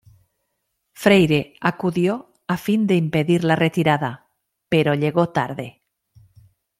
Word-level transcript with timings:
Freire 0.93 1.53
acudió 1.61 2.33
a 2.47 2.57
fin 2.57 2.87
de 2.87 2.95
impedir 2.95 3.43
la 3.43 3.55
retirada, 3.55 4.31
pero 4.67 4.95
llegó 4.95 5.29
tarde. 5.29 5.83